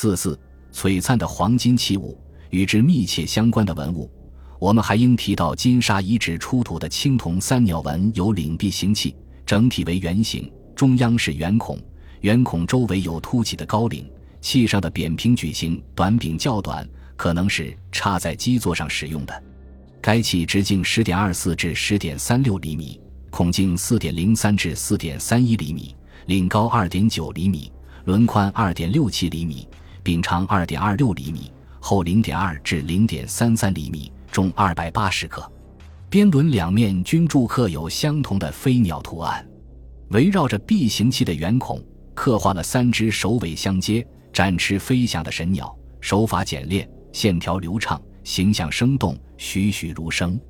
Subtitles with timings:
[0.00, 0.38] 四四
[0.72, 2.16] 璀璨的黄金器物，
[2.50, 4.08] 与之密切相关的文物，
[4.60, 11.76] 我们还应提到金沙遗址出土的青铜三鸟纹有领璧形器，整体为圆形，中央是圆孔，
[12.20, 14.08] 圆孔周围有凸起的高领，
[14.40, 19.42] 器上的扁平矩形短柄较短，可能是插在基座上使用的。
[20.00, 25.96] 该器直径十点二四至十点三六厘米，孔径四点零三至四点三一厘米，
[26.26, 27.72] 领高二点九厘米，
[28.04, 29.66] 轮宽二点六七厘米，
[30.08, 35.46] 柄长二点二六厘米，厚零点二至零点三三厘米，重二百八十克。
[36.08, 39.46] 边轮两面均铸刻有相同的飞鸟图案，
[40.08, 44.02] 围绕着 B 形器的圆孔，刻画了三只首尾相接、
[44.32, 48.00] 展翅飞翔的神鸟，手法简练，线条流畅。
[48.24, 50.40] 形象生动，栩栩如生。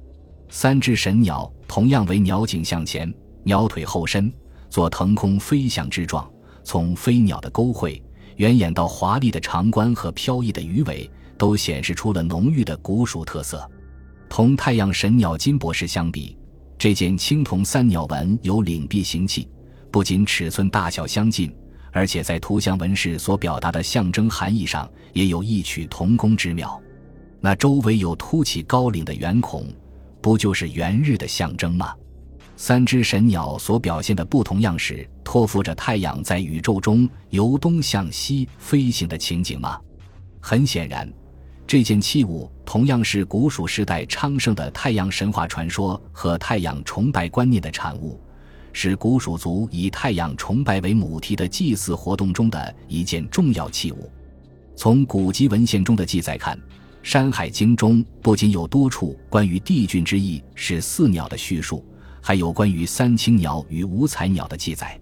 [0.48, 4.32] 三只神鸟同样为鸟颈向前，鸟腿后伸，
[4.70, 6.30] 做腾空飞翔之状。
[6.62, 8.00] 从飞鸟的勾绘、
[8.38, 13.68] 圆眼到华丽的长冠和飘逸的鱼尾，都显示出了浓郁的古蜀特色。
[14.28, 16.36] 同太阳神鸟金博士相比，
[16.78, 19.48] 这件青铜三鸟纹有领璧形器，
[19.90, 21.52] 不仅尺寸大小相近，
[21.92, 26.80] 而且在图像纹饰所表达的象征含义上也有异曲同工之妙。
[27.40, 29.66] 那周围有凸起高领的圆孔，
[30.20, 31.92] 不就是元日的象征吗？
[32.60, 39.80] 三只神鸟所表现的不同样式，托付着太阳在宇宙中由东向西飞行的情景吗？
[40.40, 41.08] 很显然，
[41.68, 48.20] 这件器物同样是古蜀时代昌盛的太阳神话传说和太阳崇拜观念的产物，
[48.72, 54.10] 是古蜀族以太阳崇拜为母题的祭祀活动中的一件重要器物。
[54.74, 56.58] 从古籍文献中的记载看。
[57.10, 61.82] 《山海经》中不仅有多处关于帝俊之意是四鸟的叙述，
[62.20, 64.98] 还有关于三青鸟与五彩鸟的记载。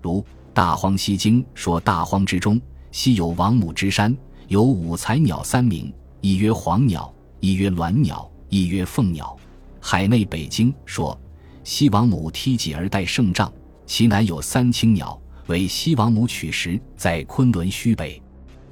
[0.00, 0.20] 如
[0.54, 2.60] 《大荒西经》说：“大荒之中，
[2.90, 4.16] 西有王母之山，
[4.48, 9.36] 有五彩鸟三名，一曰黄鸟，一曰鸾鸟，一曰凤鸟。”
[9.84, 11.18] 《海内北经》说
[11.64, 13.52] ：“西王母梯脊而戴圣杖，
[13.86, 18.20] 其南有三青鸟，为西王母取食，在昆仑虚北。”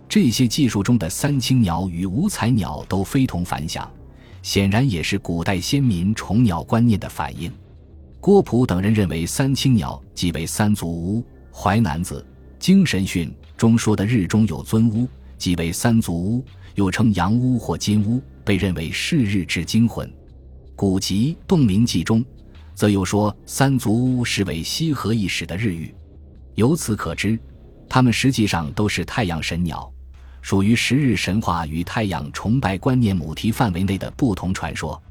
[0.08, 3.88] 这些技术中的三青鸟与五彩鸟都非同凡响，
[4.42, 7.50] 显然也是古代先民崇鸟观念的反映。
[8.20, 11.20] 郭璞等人认为，三青鸟即为三足乌。
[11.50, 12.24] 《淮南子·
[12.62, 15.08] 精神训》中说的日中有尊乌，
[15.38, 16.44] 即为三足乌，
[16.74, 20.10] 又称阳乌或金乌，被认为是日之精魂。
[20.76, 22.22] 古籍《洞明记》中，
[22.74, 25.94] 则又说三足乌是为西河一始的日语。
[26.56, 27.38] 由此可知，
[27.88, 29.90] 它们实际上都是太阳神鸟。
[30.42, 35.02] 属于十日神话与太阳崇拜观念母题范围内的不同传说。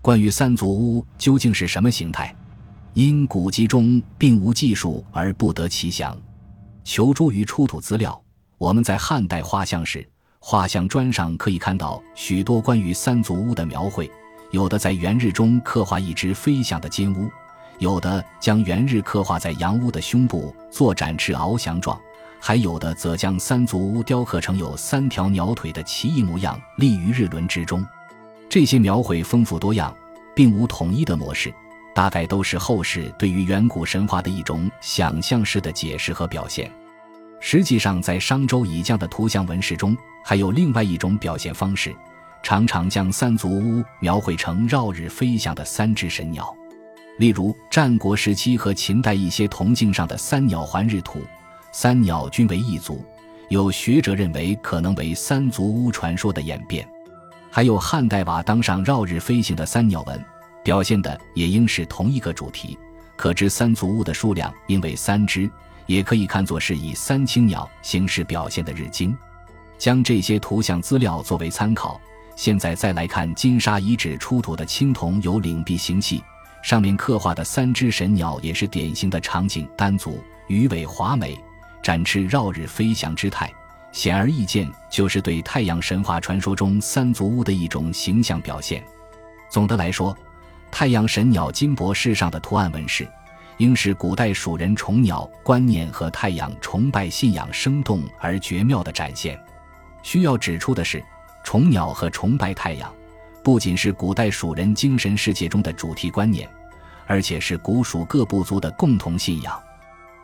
[0.00, 2.34] 关于三足乌究竟是什么形态，
[2.94, 6.16] 因古籍中并无记述而不得其详。
[6.84, 8.20] 求诸于出土资料，
[8.58, 10.06] 我们在汉代画像时，
[10.38, 14.10] 画像砖上可以看到许多关于三足乌的描绘，
[14.50, 17.30] 有的在元日中刻画一只飞翔的金乌，
[17.78, 21.98] 有的将元日刻画在羊乌的胸部，做展翅翱翔状。
[22.38, 27.86] 还有的则将三足乌雕刻成有三条鸟腿的奇异模样，立于日轮之中。
[28.48, 29.96] 这些描绘丰富多样，
[30.34, 31.54] 并无统一的模式，
[31.94, 36.70] 大概都是后世对于远古神话的一种想象式的解释和表现。
[37.40, 41.94] 实际上，在商周以降的图像纹饰中，还有另外一种表现方式，
[42.42, 46.54] 常常将三足乌描绘成绕日飞翔的三只神鸟。
[47.18, 51.20] 例如，战国时期和秦代一些铜镜上的三鸟环日图。
[51.72, 53.04] 三鸟均为一族，
[53.48, 56.86] 有学者认为可能为三足乌传说的演变。
[57.50, 60.24] 还有汉代瓦当上绕日飞行的三鸟纹，
[60.62, 62.78] 表现的也应是同一个主题。
[63.16, 65.48] 可知三足乌的数量因为三只，
[65.86, 69.16] 也可以看作是以三青鸟形式表现的日经。
[69.78, 72.00] 将这些图像资料作为参考，
[72.36, 76.22] 现在再来看金沙遗址出土的青铜有领璧形器，
[76.62, 81.38] 上面刻画的三只神鸟也是典型的场景单足，鱼尾华美。
[81.82, 83.52] 展翅绕日飞翔之态，
[83.90, 88.80] 显而易见，就是对太阳神话传说中三足乌的一种形象表现。
[89.50, 90.16] 总的来说，
[90.72, 93.06] 太阳神鸟金箔饰上的图案纹饰，
[93.58, 99.38] 应是古代蜀人崇鸟观念和太阳崇拜信仰生动而绝妙的展现。
[100.02, 101.04] 需要指出的是，
[101.44, 102.90] 宠鸟和崇拜太阳，
[103.44, 106.48] 不仅是古代蜀人精神世界中的主题观念，
[107.06, 109.62] 而且是古蜀各部族的共同信仰。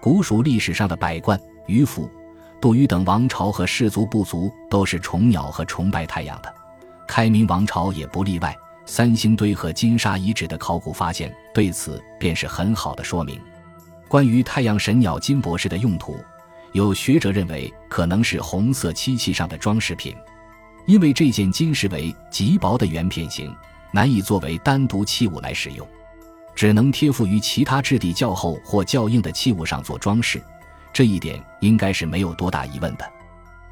[0.00, 2.10] 古蜀历史上的百官、渔夫、
[2.58, 6.52] 杜宇等王朝和氏族部族都是宠鸟和崇拜太阳的，
[7.06, 8.56] 开明王朝也不例外。
[8.88, 13.38] 三星堆和金沙遗址的考古发现对此便是很好的说明。
[14.08, 16.16] 关于太阳神鸟金博士的用途，
[16.72, 20.16] 有学者认为可能是红色漆器上的装饰品，
[20.86, 23.54] 因为这件金饰为极薄的圆片形，
[23.92, 25.86] 难以作为单独器物来使用，
[26.54, 30.42] 只能贴附于其他质地较厚或较硬的器物上做装饰。
[30.94, 33.04] 这一点应该是没有多大疑问的。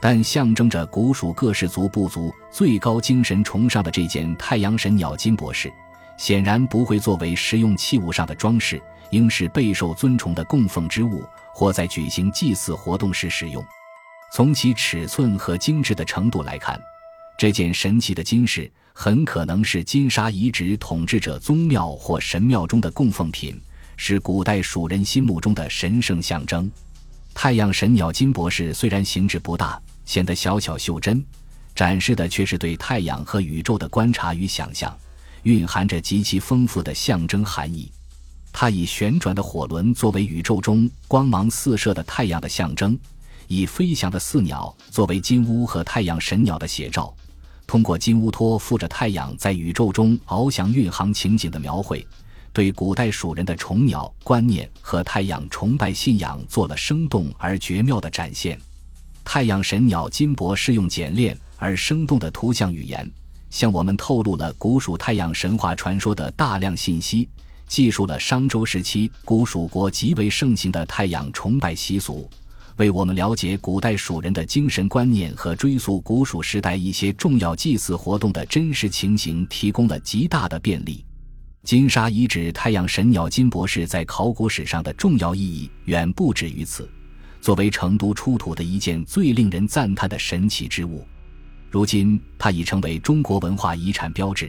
[0.00, 5.72] 但象征着古蜀各氏族部族最高精神崇尚的这件太阳神鸟金帛饰，
[6.16, 11.24] 显然不会作为实用器物上的装饰，应是备受尊崇的供奉之物。
[11.58, 13.64] 或在举行祭祀活动时使用。
[14.30, 16.78] 从其尺寸和精致的程度来看，
[17.38, 23.58] 这件神奇的金饰很可能是金沙遗址统治者宗庙或神庙中的供奉品，
[23.96, 26.70] 是古代蜀人心目中的神圣象征。
[27.38, 31.22] 太阳神鸟金博士虽然形制不大，显得小巧袖珍，
[31.74, 34.98] 展示的却是对太阳和宇宙的观察与想象，
[35.42, 37.92] 蕴含着极其丰富的象征含义。
[38.54, 42.98] 它以旋转的火轮作为宇宙中光芒四射的太阳的象征，
[43.48, 47.14] 以飞翔的四鸟作为金乌和太阳神鸟的写照。
[47.66, 52.04] 通过金乌托附着太阳在宇宙中翱翔运航情景的描绘，
[52.56, 58.58] 对古代蜀人的虫鸟观念和太阳崇拜信仰做了生动而绝妙的展现。
[59.22, 63.06] 太阳神鸟金箔是用简练而生动的图像语言，
[63.50, 67.28] 向我们透露了古蜀太阳神话传说的大量信息。
[67.66, 72.26] 记述了商周时期古蜀国极为盛行的太阳崇拜习俗，
[72.76, 81.04] 为我们了解古代蜀人的精神观念和追溯古蜀时代一些重要祭祀活动的真实情形提供了极大的便利。
[81.66, 86.88] 金沙遗址太阳神鸟金帛饰在考古史上的重要意义远不止于此。
[87.40, 91.04] 作为成都出土的一件最令人赞叹的神奇之物，
[91.68, 94.48] 如今它已成为中国文化遗产标志。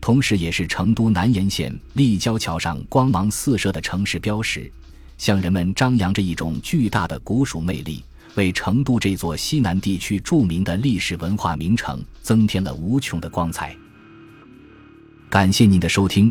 [0.00, 4.72] 同时，也是成都南延线立交桥上光芒四射的城市标识，
[5.18, 8.04] 向人们张扬着一种巨大的古蜀魅力，
[8.36, 13.76] 为成都这座西南地区著名的历史文化名城增添了无穷的光彩。
[15.28, 16.30] 感谢您的收听，